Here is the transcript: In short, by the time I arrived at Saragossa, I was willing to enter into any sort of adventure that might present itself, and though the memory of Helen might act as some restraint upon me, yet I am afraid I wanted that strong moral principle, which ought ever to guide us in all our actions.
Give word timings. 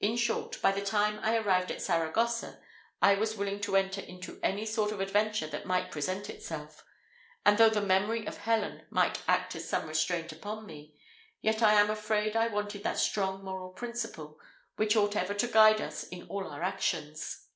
In 0.00 0.16
short, 0.16 0.60
by 0.60 0.72
the 0.72 0.84
time 0.84 1.20
I 1.22 1.36
arrived 1.36 1.70
at 1.70 1.80
Saragossa, 1.80 2.58
I 3.00 3.14
was 3.14 3.36
willing 3.36 3.60
to 3.60 3.76
enter 3.76 4.00
into 4.00 4.40
any 4.42 4.66
sort 4.66 4.90
of 4.90 4.98
adventure 5.00 5.46
that 5.46 5.66
might 5.66 5.92
present 5.92 6.28
itself, 6.28 6.84
and 7.44 7.56
though 7.58 7.70
the 7.70 7.80
memory 7.80 8.26
of 8.26 8.38
Helen 8.38 8.84
might 8.90 9.22
act 9.28 9.54
as 9.54 9.68
some 9.68 9.86
restraint 9.86 10.32
upon 10.32 10.66
me, 10.66 10.98
yet 11.42 11.62
I 11.62 11.74
am 11.74 11.90
afraid 11.90 12.34
I 12.34 12.48
wanted 12.48 12.82
that 12.82 12.98
strong 12.98 13.44
moral 13.44 13.70
principle, 13.70 14.40
which 14.74 14.96
ought 14.96 15.14
ever 15.14 15.34
to 15.34 15.46
guide 15.46 15.80
us 15.80 16.02
in 16.02 16.26
all 16.26 16.44
our 16.50 16.64
actions. 16.64 17.46